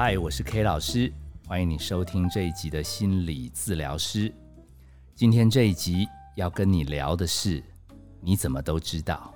[0.00, 1.12] 嗨，我是 K 老师，
[1.48, 4.32] 欢迎你收听这一集的心理治疗师。
[5.16, 7.60] 今天这一集要跟你聊的是，
[8.20, 9.34] 你怎么都知道？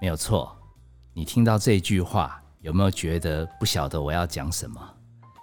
[0.00, 0.56] 没有错，
[1.12, 4.80] 你听到这句话，有没有觉得不晓得我要讲什么？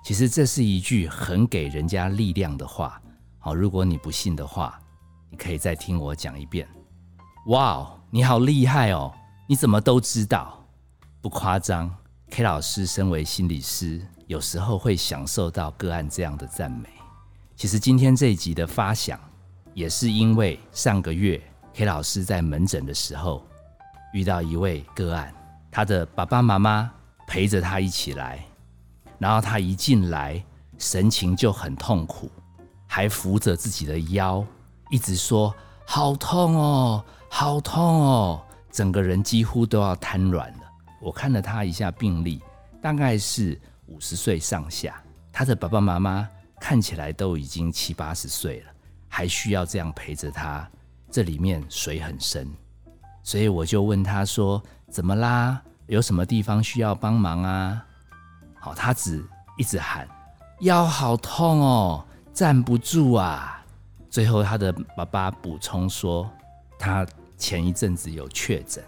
[0.01, 3.01] 其实这是一句很给人家力量的话。
[3.39, 4.79] 好，如果你不信的话，
[5.29, 6.65] 你可以再听我讲一遍。
[7.47, 9.13] 哇，你好厉害哦！
[9.45, 10.65] 你怎么都知道？
[11.21, 11.93] 不夸张
[12.33, 14.01] ，K 老师身为心理师。
[14.25, 16.89] 有时候会享受到个案这样的赞美。
[17.55, 19.19] 其实今天这一集的发想，
[19.75, 21.39] 也是因为上个月
[21.75, 23.45] K 老师在门诊的时候
[24.13, 25.31] 遇到一位个案，
[25.69, 26.91] 他的爸爸妈妈
[27.27, 28.43] 陪着他一起来，
[29.19, 30.43] 然后他一进来
[30.79, 32.31] 神情就很痛苦，
[32.87, 34.43] 还扶着自己的腰，
[34.89, 35.53] 一直说
[35.85, 40.51] 好痛哦，好痛哦，整个人几乎都要瘫软。
[41.03, 42.41] 我看了他一下病历，
[42.81, 43.59] 大概是。
[43.87, 46.27] 五十岁上下，他的爸爸妈妈
[46.59, 48.71] 看起来都已经七八十岁了，
[49.09, 50.67] 还需要这样陪着他，
[51.11, 52.47] 这里面水很深，
[53.23, 55.61] 所以我就问他说：“怎么啦？
[55.87, 57.85] 有什么地方需要帮忙啊？”
[58.57, 59.23] 好，他只
[59.57, 60.07] 一直喊
[60.61, 63.63] ：“腰好痛哦，站不住啊。”
[64.09, 66.27] 最后他的爸爸补充说
[66.79, 67.05] ：“他
[67.37, 68.81] 前一阵子有确诊，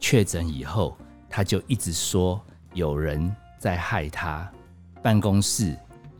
[0.00, 0.96] 确诊以后
[1.34, 2.40] 他就一直说
[2.72, 4.46] 有人。”在害他，
[5.02, 5.74] 办公室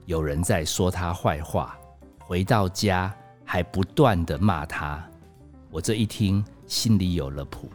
[0.06, 1.78] 有人在说他坏话，
[2.20, 5.06] 回到家还不断的骂他。
[5.70, 7.70] 我这一听，心里有了谱。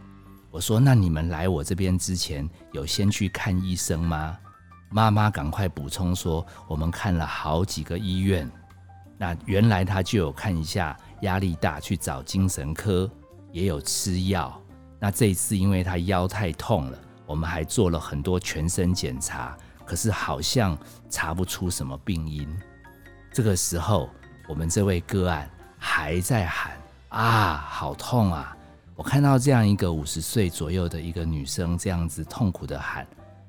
[0.49, 4.35] 我说：“那你们来我这边之前，有先去看医生吗？”
[4.89, 8.49] 妈妈赶快补充说：“我们看了好几个医院。
[9.19, 13.07] 那原来他就有看一下压力大，去找精神科，
[13.51, 14.59] 也有吃药。
[14.99, 16.97] 那这一次因为他腰太痛了。”
[17.29, 20.75] 我们还做了很多全身检查，可是好像
[21.11, 22.49] 查不出什么病因。
[23.31, 24.09] 这个时候，
[24.47, 26.75] 我们这位个案还在喊
[27.09, 28.57] ：“啊，好痛啊！”
[28.97, 33.05] 我看到这样一个五十岁左右的一个女生这样子痛苦的喊，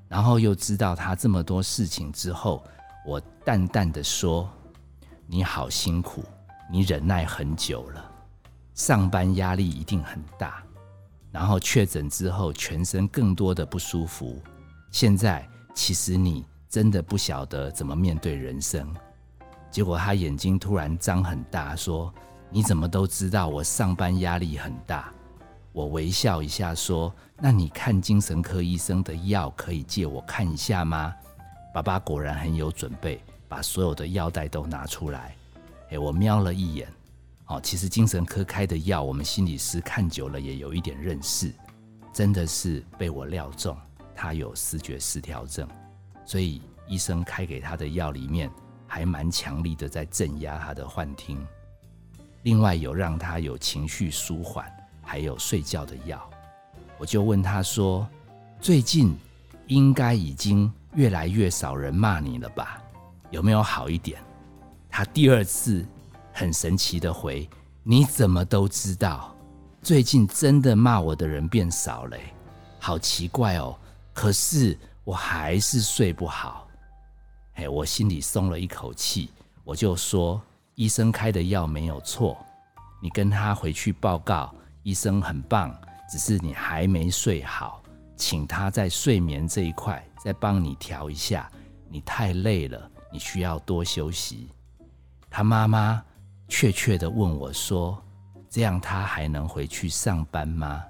[0.09, 2.63] 然后又知道她这么多事情之后，
[3.07, 4.47] 我淡淡的说
[5.27, 6.23] ：“你好辛苦，
[6.71, 8.13] 你忍耐很久了，
[8.75, 10.63] 上班压力一定很大。”
[11.31, 14.41] 然后确诊之后，全身更多的不舒服。
[14.91, 18.93] 现在其实你真的不晓得怎么面对人生。
[19.71, 22.13] 结果他眼睛突然张很大，说
[22.51, 25.13] ：“你怎么都知道我上班压力很大？”
[25.73, 31.15] 我微笑一下说：“那你看精神科医生的药可以借我看一下吗？”
[31.73, 35.37] 爸爸果然很有准备，把所有的药袋都拿出来。
[35.91, 36.89] 哎，我瞄了一眼。
[37.51, 41.53] 哦，其实精神科开的药，我们心理师看久了也有一点认识，
[42.13, 43.77] 真的是被我料中，
[44.15, 45.69] 他有视觉失调症，
[46.25, 48.49] 所以医生开给他的药里面
[48.87, 51.45] 还蛮强力的，在镇压他的幻听。
[52.45, 54.65] 另外有让他有情绪舒缓，
[55.03, 56.31] 还有睡觉的药。
[56.99, 58.09] 我就问他说
[58.63, 59.13] ：“最近
[59.67, 62.81] 应该已经越来越少人骂你了吧？
[63.33, 64.23] 有没有好一点？”
[64.89, 65.85] 他第二次。
[66.41, 67.47] 很神奇的回，
[67.83, 69.37] 你怎么都知道？
[69.83, 72.17] 最近真的骂我的人变少了，
[72.79, 73.79] 好奇怪哦。
[74.15, 76.67] 可是我还是睡不好。
[77.57, 79.31] 哎，我心里松了一口气，
[79.65, 80.41] 我就说，
[80.77, 82.39] 医生开的药没有错，
[83.03, 84.51] 你跟他回去报告，
[84.83, 85.79] 医生很棒，
[86.11, 87.83] 只是你还没睡好，
[88.17, 91.53] 请他在睡眠这一块再帮你调一下。
[91.91, 94.49] 你太累了，你需要多休息。
[95.29, 96.03] 他妈妈。
[96.51, 97.97] 确切的问我说
[98.51, 100.83] ：“这样他还能回去上班吗？”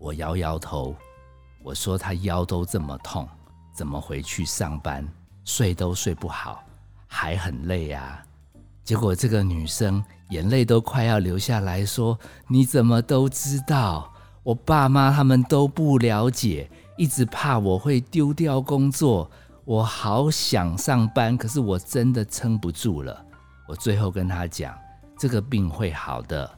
[0.00, 0.96] 我摇摇头，
[1.62, 3.28] 我说：“他腰都这么痛，
[3.74, 5.06] 怎么回去上班？
[5.44, 6.64] 睡都睡不好，
[7.06, 8.24] 还很累啊。”
[8.82, 12.18] 结果这个女生眼泪都快要流下来，说
[12.48, 14.10] ：“你怎么都知道？
[14.42, 19.30] 我爸妈他们都不了解，一直怕我会丢掉工作。
[19.66, 23.24] 我好想上班，可是我真的撑不住了。”
[23.66, 24.78] 我最后跟他讲，
[25.18, 26.48] 这个病会好的，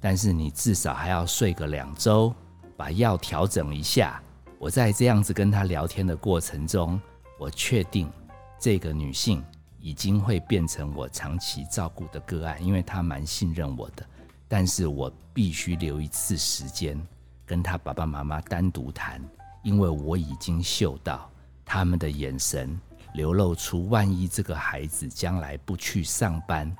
[0.00, 2.34] 但是你至少还要睡个两周，
[2.76, 4.20] 把药调整一下。
[4.58, 7.00] 我在这样子跟他聊天的过程中，
[7.38, 8.10] 我确定
[8.58, 9.44] 这个女性
[9.78, 14.04] 已经会变成我长期照顾的个案，因为她蛮信任我的。
[14.48, 17.00] 但是我必须留一次时间
[17.44, 19.22] 跟他爸爸妈妈单独谈，
[19.62, 21.30] 因为我已经嗅到
[21.64, 22.80] 他们的眼神。
[23.16, 26.70] 流露出万一这个孩子将来不去上班，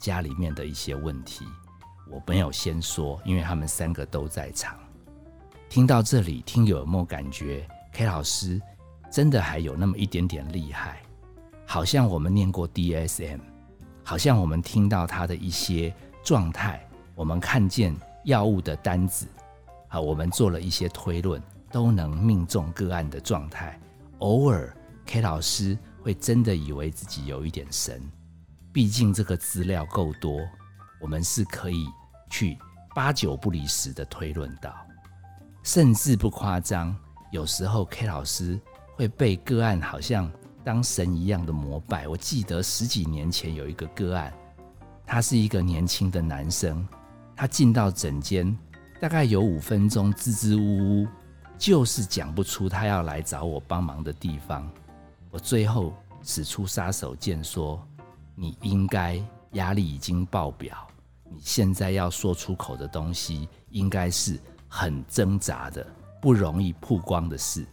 [0.00, 1.44] 家里面的一些问题，
[2.10, 4.74] 我没有先说，因为他们三个都在场。
[5.68, 8.58] 听到这里，听友有没有感觉 K 老师
[9.10, 11.02] 真的还有那么一点点厉害？
[11.66, 13.40] 好像我们念过 DSM，
[14.02, 16.82] 好像我们听到他的一些状态，
[17.14, 19.26] 我们看见药物的单子，
[19.88, 23.78] 啊，我们做了一些推论，都能命中个案的状态。
[24.20, 24.74] 偶尔
[25.12, 28.00] K 老师会真的以为自己有一点神，
[28.72, 30.40] 毕竟这个资料够多，
[31.02, 31.86] 我们是可以
[32.30, 32.56] 去
[32.94, 34.74] 八九不离十的推论到，
[35.62, 36.96] 甚至不夸张，
[37.30, 38.58] 有时候 K 老师
[38.96, 40.32] 会被个案好像。
[40.64, 42.08] 当神一样的膜拜。
[42.08, 44.32] 我记得十几年前有一个个案，
[45.04, 46.88] 他是一个年轻的男生，
[47.36, 48.56] 他进到诊间，
[48.98, 51.08] 大概有五分钟支支吾吾，
[51.58, 54.66] 就是讲不出他要来找我帮忙的地方。
[55.32, 55.92] 我最后
[56.22, 57.84] 使出杀手锏，说
[58.36, 59.20] ：“你应该
[59.54, 60.86] 压力已经爆表，
[61.24, 64.38] 你现在要说出口的东西，应该是
[64.68, 65.84] 很挣扎的、
[66.20, 67.66] 不容易曝光的事。”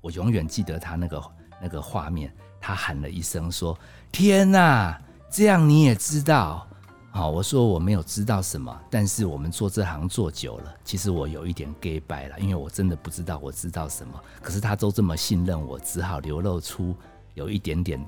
[0.00, 1.22] 我永远记得他那个。
[1.64, 3.78] 那个画面，他喊了一声说
[4.10, 5.00] ：“天哪，
[5.30, 6.66] 这样你也知道？”
[7.14, 14.18] 好，我说我没有知道什么，但是我们做这行做久了，其实我有一点 gay 拜了，因为我真的不知道我知道什么。
[14.40, 16.96] 可是他都这么信任我，只好流露出
[17.34, 18.02] 有一点点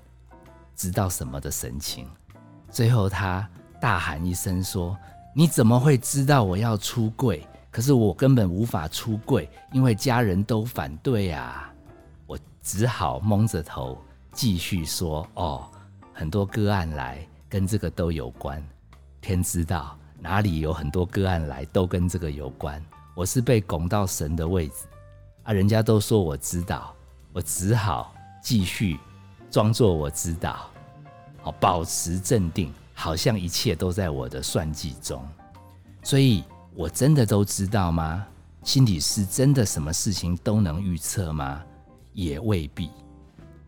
[0.74, 2.08] 知道什么的神情。
[2.70, 3.46] 最后他
[3.78, 4.96] 大喊一声说
[5.36, 7.46] ：“你怎么会知道我要出柜？
[7.70, 11.70] 可是我根本无法出柜，因为家人都反对啊。”
[12.66, 13.98] 只好蒙着头
[14.32, 15.68] 继续说：“哦，
[16.14, 18.66] 很多个案来跟这个都有关。
[19.24, 22.84] 天知道哪里有很多个案来都跟这个有关。
[23.14, 24.84] 我是被拱到神的位置
[25.44, 25.52] 啊！
[25.54, 26.94] 人家都说我知道，
[27.32, 28.98] 我只好继续
[29.50, 30.68] 装作我知道，
[31.40, 35.26] 好保持镇定，好像一切都在我的算计中。
[36.02, 36.44] 所以，
[36.74, 38.26] 我真的都知道吗？
[38.62, 41.62] 心理师真的什么事情都能预测吗？”
[42.12, 42.90] 也未必。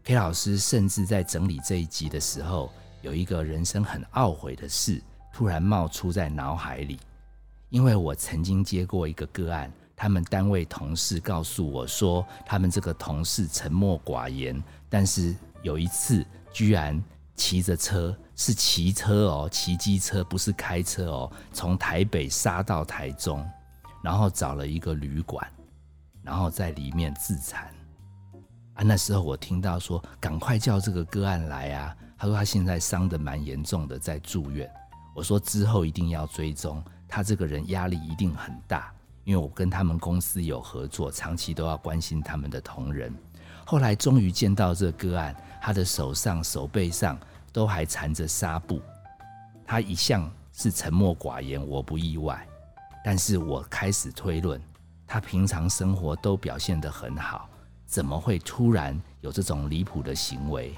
[0.04, 2.70] K 老师甚至在整理这一集的时候，
[3.00, 5.02] 有一个人生很懊悔的事
[5.36, 6.98] 突然冒出在脑海里。
[7.68, 16.24] 因为我曾经接过一个个案，他们单位同事告诉我说，他们这个同事沉默寡言，但是有一次
[16.54, 16.98] 居然
[17.34, 23.46] 骑着车，是骑车哦，骑机车不是开车哦，从台北杀到台中，
[24.02, 25.46] 然后找了一个旅馆，
[26.22, 27.66] 然后在里面自残。
[28.72, 31.94] 啊，那时候我听到说，赶快叫这个个案来啊！
[32.16, 34.70] 他说他现在伤得蛮严重的，在住院。
[35.16, 38.92] 我说之后一定要追踪，他这个人压力一定很大，
[39.24, 43.10] 因为我跟他们公司有合作，长期都要关心他们的同仁。
[43.64, 47.18] 后来终于见到这个案，他的手上、手背上
[47.50, 48.78] 都还缠着纱布。
[49.64, 52.46] 他一向是沉默寡言，我不意外。
[53.02, 54.60] 但是我开始推论，
[55.06, 57.48] 他平常生活都表现得很好。
[57.86, 60.74] 怎么会突然有这种离谱的行为？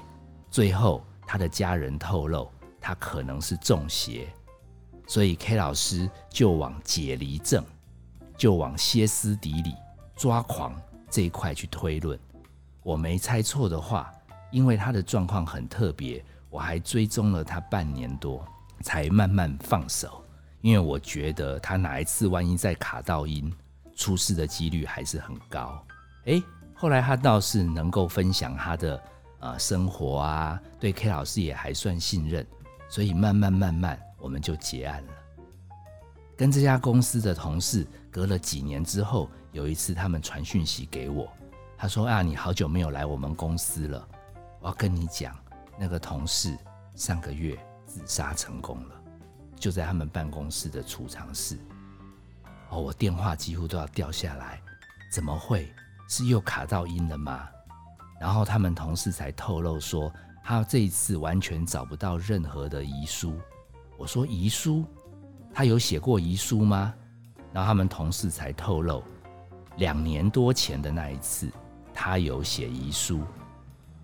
[0.49, 4.27] 最后，他的家人透露，他可能是中邪，
[5.07, 7.63] 所以 K 老师就往解离症，
[8.37, 9.75] 就往歇斯底里、
[10.15, 10.79] 抓狂
[11.09, 12.17] 这一块去推论。
[12.83, 14.11] 我没猜错的话，
[14.51, 18.47] 因为他的状况很特别，我还追踪了他半年多，
[18.81, 20.23] 才慢慢放手，
[20.61, 23.53] 因为我觉得他哪一次万一再卡到音，
[23.95, 25.85] 出事的几率还是很高。
[26.25, 26.43] 诶。
[26.81, 29.03] 后来他倒是能够分享他的
[29.39, 32.47] 呃生活啊，对 K 老师也还算信任，
[32.89, 35.13] 所以慢慢慢慢我们就结案了。
[36.35, 41.31] 跟这家公司的同事隔了几年之后，有一次他们传讯息给我，
[41.77, 44.07] 他说啊，你好久没有来我们公司了，
[44.59, 45.37] 我要跟你讲，
[45.77, 46.57] 那个同事
[46.95, 48.95] 上个月自杀成功了，
[49.55, 51.57] 就在他们办公室的储藏室。
[52.69, 54.61] 哦，我电话几乎都要掉下来，
[55.13, 55.71] 怎么会？
[56.07, 57.47] 是又卡到音了吗？
[58.19, 60.11] 然后他们同事才透露说，
[60.43, 63.33] 他这一次完全找不到任何的遗书。
[63.97, 64.85] 我说遗书，
[65.53, 66.93] 他有写过遗书吗？
[67.51, 69.03] 然后他们同事才透露，
[69.77, 71.49] 两年多前的那一次，
[71.93, 73.21] 他有写遗书。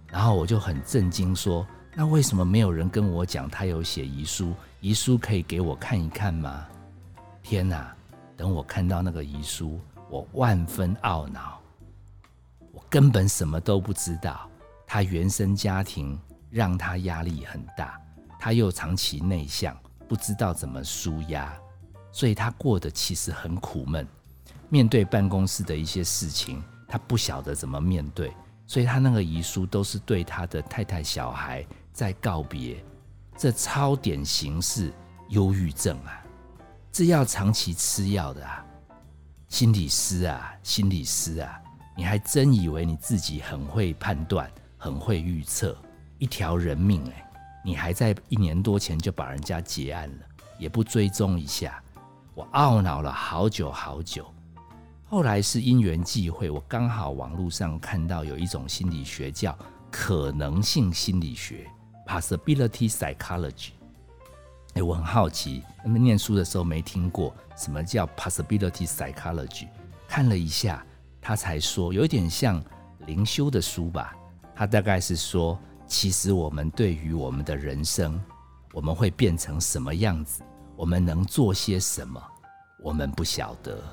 [0.08, 4.54] 然后我就很震惊，说那为什么没有人跟我讲他有写遗书？
[4.82, 6.66] 遗书可以给我看一看吗？
[7.42, 7.96] 天哪！
[8.38, 11.60] 等我看到那个遗书，我万分懊恼。
[12.74, 14.50] 我根本什么都不知道，
[14.88, 18.00] 他原生家庭让他压力很大，
[18.40, 19.78] 他又长期内向，
[20.08, 21.54] 不知道怎么舒压，
[22.12, 24.08] 所以他过得其实很苦闷。
[24.70, 28.34] 面对办公室的一些事情，他不晓得怎么面对，
[28.68, 32.84] 所以他那个遗书都是对他的太太、小孩在告别。
[33.38, 34.94] 这超典型是
[35.30, 36.24] 忧郁症啊，
[36.92, 38.66] 这要长期吃药的啊，
[39.50, 41.62] 心理师啊，心理师啊。
[41.98, 44.52] 你还真以为你自己很会判断、
[44.86, 45.76] 很会预测？
[46.20, 47.28] 一条人命哎，
[47.64, 50.26] 你还在一年多前就把人家结案了，
[50.60, 51.82] 也不追踪一下，
[52.36, 54.32] 我懊恼了好久好久。
[55.06, 59.58] 后来是因缘际会，我刚好网络上看到有一种心理学叫
[59.90, 61.68] 可能性心理学
[62.06, 63.72] （possibility psychology）。
[64.76, 69.68] 哎，我很好奇，那么念书的时候没听过什么叫 possibility psychology，
[70.08, 70.86] 看了一下，
[71.20, 72.64] 他才说有一点像
[73.08, 74.16] 灵修的书吧。
[74.56, 78.20] 他大概是说，其实我们对于我们的人生，
[78.72, 80.42] 我们会变成什么样子，
[80.78, 82.24] 我们能做些什么，
[82.82, 83.84] 我们不晓得。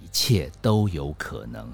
[0.00, 1.72] 一切都有可能。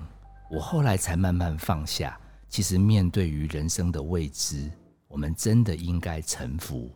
[0.51, 2.21] 我后来才慢慢放下。
[2.51, 4.71] 其实，面对于人生的未知，
[5.07, 6.91] 我们真的应该臣服，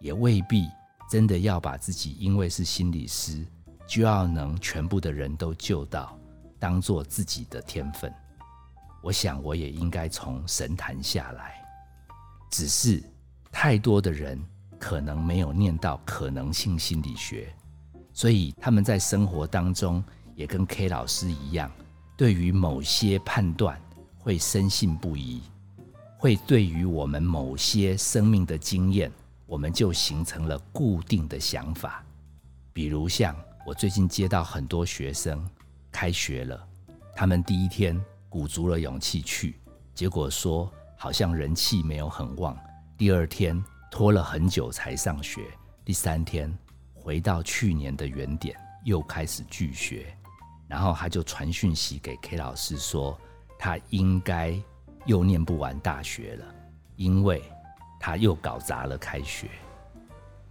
[0.00, 0.68] 也未必
[1.10, 3.44] 真的要把自己因为是心理师，
[3.86, 6.18] 就要能全部的人都救到，
[6.58, 8.12] 当做自己的天分。
[9.04, 11.62] 我想，我也应该从神坛下来。
[12.50, 13.02] 只是
[13.52, 14.42] 太多的人
[14.78, 17.54] 可能没有念到可能性心理学，
[18.14, 20.02] 所以他们在生活当中。
[20.36, 21.70] 也跟 K 老师一样，
[22.16, 23.80] 对于某些判断
[24.18, 25.40] 会深信不疑，
[26.18, 29.12] 会对于我们某些生命的经验，
[29.46, 32.04] 我们就形成了固定的想法。
[32.72, 33.32] 比如像
[33.64, 35.48] 我最近接到很多学生，
[35.92, 36.66] 开学了，
[37.14, 37.96] 他们第一天
[38.34, 39.60] 鼓足了勇气去，
[39.94, 42.58] 结果说好像人气没有很旺，
[42.98, 43.62] 第二天
[43.92, 45.42] 拖了很久才上学，
[45.84, 46.52] 第三天
[46.92, 50.12] 回到去年的原点，又开始拒学。
[50.66, 53.16] 然后他就传讯息给 K 老师说，
[53.56, 54.60] 他应该
[55.06, 56.44] 又念不完大学了，
[56.96, 57.40] 因为
[58.00, 59.48] 他又搞砸了开学。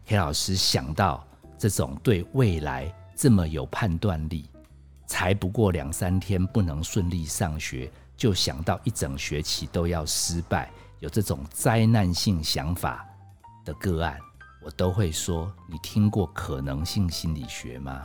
[0.06, 4.50] K 老师想到这种对未来这么有判断力，
[5.06, 13.06] 才不过两三天不能顺利上学，就想到一整学期都要失败，有这种灾难性想法
[13.66, 14.20] 的个案，
[14.64, 18.04] 我都会说：你听过可能性心理学吗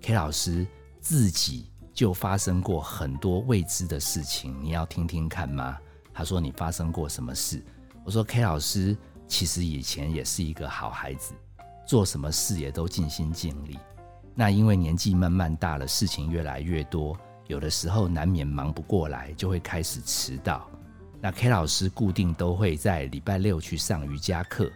[0.00, 0.66] ？K 老师。
[1.04, 5.76] 自己就发生过很多未知的事情，你要听听看吗？
[6.14, 7.62] 他说你发生过什么事？
[8.06, 8.96] 我说 K 老师
[9.28, 11.34] 其实以前也是一个好孩子，
[11.86, 13.78] 做什么事也都尽心尽力。
[14.34, 20.68] 那因为年纪慢慢大了，事情越来越多，有的时候难免忙不过来，就会开始迟到。
[21.20, 24.70] 那 K 老师固定都会在礼拜六去上瑜伽课，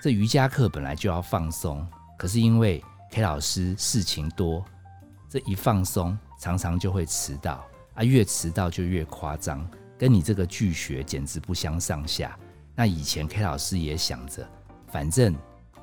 [0.00, 1.86] 这瑜伽课本来就要放松，
[2.16, 4.64] 可是因为 K 老师事情多。
[5.28, 12.38] 这一放松，常常就会迟到啊，越迟到就越夸张，跟你这个拒学简直不相上下。
[12.76, 14.48] 那以前 K 老师也想着，
[14.86, 15.34] 反正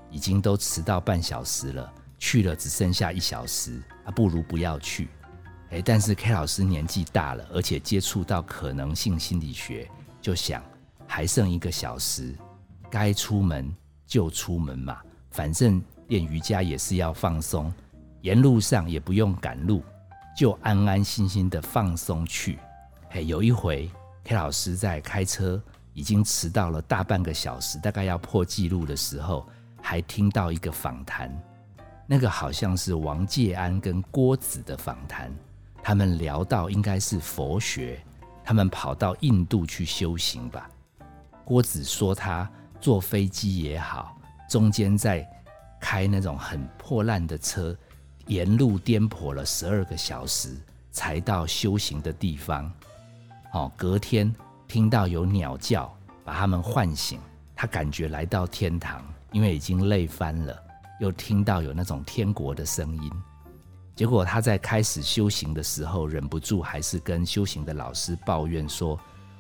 [0.10, 5.10] 已经都迟到半小时了，去了只剩下一小时，啊，不如不要去。
[5.72, 9.90] 诶，但是 K 老师年纪大了，而且接触到可能性心理学，
[10.22, 10.64] 就想
[11.08, 12.36] 还剩一个小时，
[12.92, 13.76] 该出门
[14.06, 15.02] 就出门嘛，
[15.32, 17.74] 反正练瑜伽也是要放松。
[18.22, 19.84] 沿路上也不用赶路，
[20.38, 22.60] 就安安心心的放松去。
[23.10, 23.90] 嘿，有一回
[24.26, 25.60] K 老师在开车，
[25.94, 29.50] 已经迟到了大半个小时，大概要破纪录的时候，
[29.82, 31.36] 还听到一个访谈，
[32.08, 35.32] 那个好像是王介安跟郭子的访谈，
[35.82, 38.04] 他们聊到应该是佛学，
[38.44, 40.70] 他们跑到印度去修行吧。
[41.46, 44.18] 郭子说他坐飞机也好，
[44.50, 45.28] 中间在
[45.80, 47.76] 开那种很破烂的车。
[48.28, 50.56] 沿路颠簸了十二个小时，
[50.92, 52.72] 才到修行的地方。
[53.52, 54.34] 哦，隔天
[54.68, 55.92] 听到有鸟叫，
[56.24, 57.20] 把他们唤醒，
[57.56, 60.64] 他感觉来到天堂，因为已经累翻了。
[61.02, 63.12] 又听到有那种天国的声音，
[63.96, 69.00] 结果他在开始修行的时候，忍不住还是跟修行的老师抱怨说：“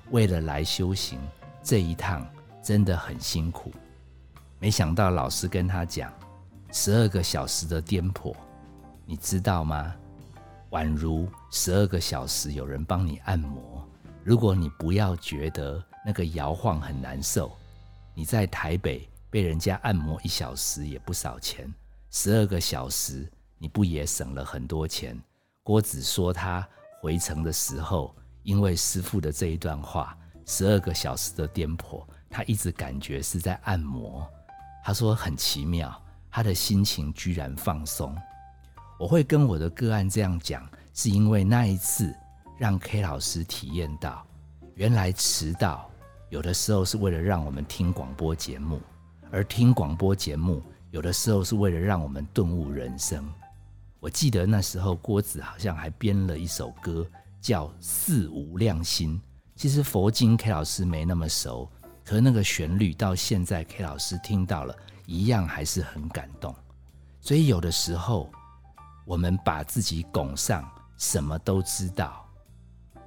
[0.10, 1.20] 为了来修行，
[1.62, 2.28] 这一趟
[2.64, 3.72] 真的很辛苦。”
[4.58, 6.12] 没想到老师跟他讲，
[6.72, 8.36] 十二个小时的颠簸。
[9.06, 9.94] 你知道吗？
[10.72, 13.88] 宛如十二个小时有人帮你按摩。
[14.24, 17.52] 如果你不要觉得那个摇晃很难受，
[18.16, 21.74] 你在台北被人家按摩一小时也不少钱，
[22.12, 25.20] 十二个小时你不也省了很多钱？
[25.64, 26.68] 郭子说他
[27.02, 34.30] 回程的时候，因为师傅的这一段话，十二个小时的颠簸，他一直感觉是在按摩。
[34.84, 38.14] 他说很奇妙，他的心情居然放松。
[39.00, 42.14] 我会跟我的个案这样讲，是因为那一次
[42.58, 44.28] 让 K 老师体验到，
[44.76, 45.90] 原来迟到
[46.30, 48.82] 有的时候是为了让我们听广播节目，
[49.32, 53.26] 而听广播节目有的时候是为了让我们顿悟人生。
[54.02, 57.08] 我记得那时候郭子好像还编了一首歌，
[57.40, 59.18] 叫《四无量心》。
[59.56, 61.70] 其实佛经 K 老师没那么熟，
[62.04, 66.54] 可是那个旋律到现在 K 老师听到了，一样还是很感动。
[67.22, 68.30] 所以有的时候，
[69.06, 72.28] 我们把自己拱上什么都知道，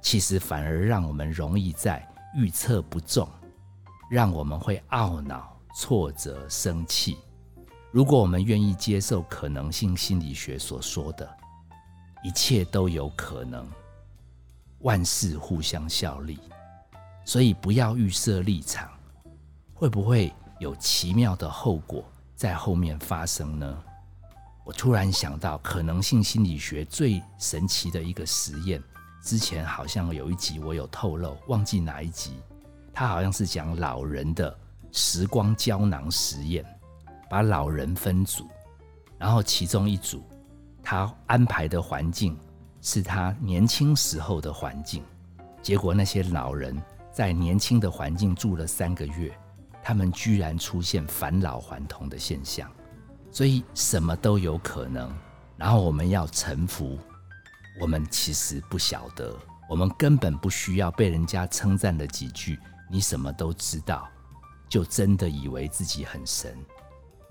[0.01, 3.29] 其实反而让我们容易在预测不中，
[4.09, 7.17] 让我们会懊恼、挫折、生气。
[7.91, 11.29] 如果我们愿意接受可能性心理学所说的，
[12.23, 13.67] 一切都有可能，
[14.79, 16.39] 万事互相效力，
[17.25, 18.89] 所以不要预设立场，
[19.73, 22.05] 会不会有奇妙的后果
[22.37, 23.83] 在后面发生呢？
[24.63, 28.81] 我突然想到，可能性心理学最神奇的一个实验，
[29.21, 32.39] 之前好像有一集我有透露，忘记哪一集，
[32.93, 34.57] 它好像是讲老人的
[34.95, 36.65] 时光胶囊实验。
[37.27, 38.47] 把老人分组，
[39.17, 40.23] 然后其中一组，
[40.83, 42.37] 他安排的环境
[42.81, 45.03] 是他年轻时候的环境。
[45.61, 46.79] 结果那些老人
[47.11, 49.35] 在年轻的环境住了三个月，
[49.83, 52.71] 他们居然出现返老还童的现象。
[53.31, 55.11] 所以什么都有可能。
[55.57, 56.97] 然后我们要臣服，
[57.81, 59.35] 我们其实不晓得，
[59.67, 62.59] 我们根本不需要被人家称赞了几句，
[62.89, 64.07] 你什么都知道，
[64.75, 66.53] 就真的以为自己很神。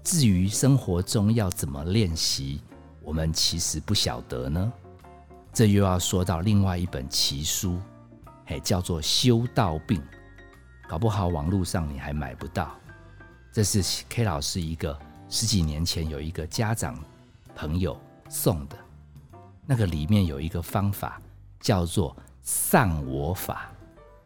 [0.02, 2.62] 至于生活中要怎么练习，
[3.02, 4.72] 我们其实不晓得呢。
[5.52, 7.78] 这又要说到另外一本奇书，
[8.46, 10.00] 嘿，叫做《修道病》，
[10.88, 12.74] 搞不好网络上你还买不到。
[13.52, 14.98] 这是 K 老师一个
[15.28, 16.98] 十几年前有一个家长
[17.54, 18.78] 朋友送的，
[19.66, 21.20] 那个里面有一个方法
[21.60, 23.70] 叫做“丧我法”，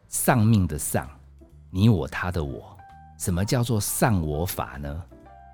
[0.07, 1.11] 丧命的丧，
[1.69, 2.78] 你我他的我。
[3.19, 5.05] 什么叫做丧我法呢？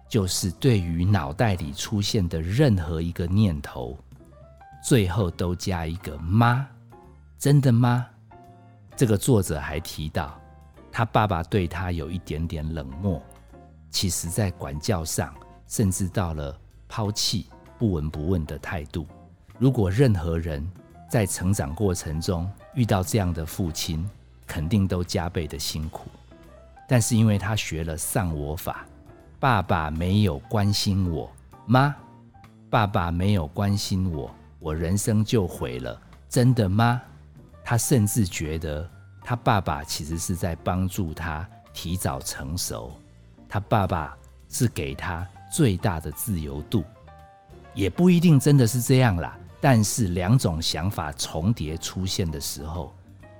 [0.06, 3.98] 就是对于脑袋里出现的任何一个念头，
[4.84, 6.64] 最后都加一个“妈”，
[7.36, 8.06] 真的吗？
[8.94, 10.38] 这个作者还提到，
[10.92, 13.20] 他爸爸对他有一点点冷漠，
[13.90, 15.34] 其实在管教上，
[15.66, 17.48] 甚至到了抛弃、
[17.78, 19.06] 不闻不问的态度。
[19.58, 20.64] 如果任何人
[21.10, 24.08] 在成长过程中遇到这样的父亲，
[24.46, 26.08] 肯定都加倍的辛苦。
[26.94, 28.86] 但是因为他学了丧我法。
[29.40, 31.28] 爸爸没有关心我
[31.66, 31.92] 妈？
[32.70, 37.02] 爸爸没有关心我，我人生就毁了，真的吗？
[37.64, 38.88] 他甚至觉得
[39.24, 42.92] 他爸爸其实是在帮助他提早成熟，
[43.48, 44.16] 他爸爸
[44.48, 46.84] 是给他最大的自由度，
[47.74, 49.36] 也不一定真的是这样啦。
[49.60, 52.94] 但是两种想法重叠出现的时候，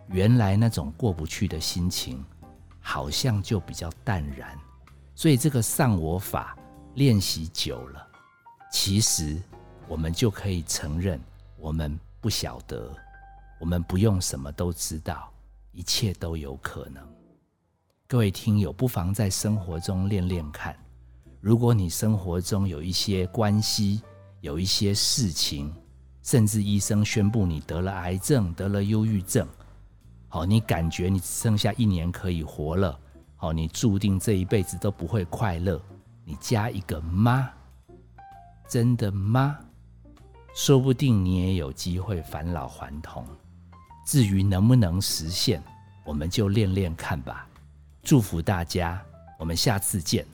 [0.09, 2.21] 原来那种过不去的心情，
[2.87, 4.57] 好像就比较淡然。
[5.15, 6.55] 所以这个上我法
[6.97, 8.07] 练习久了，
[8.71, 9.41] 其实
[9.89, 11.19] 我们就可以承认，
[11.57, 12.95] 我们不晓得，
[13.59, 15.33] 我们不用什么都知道，
[15.73, 17.03] 一切都有可能。
[18.07, 20.77] 各位听友，不妨在生活中练练看。
[21.41, 24.03] 如果你生活中有一些关系，
[24.41, 25.75] 有一些事情，
[26.23, 29.49] 甚至医生宣布你得了癌症，得了忧郁症，
[30.35, 32.99] 好，你感觉你只剩下一年可以活了。
[33.39, 35.81] 哦，你注定这一辈子都不会快乐。
[36.25, 37.49] 你加一个妈，
[38.69, 39.57] 真的吗？
[40.53, 43.25] 说不定你也有机会返老还童。
[44.05, 45.63] 至于能不能实现，
[46.05, 47.47] 我们就练练看吧。
[48.03, 49.01] 祝福大家，
[49.39, 50.27] 我们下次见。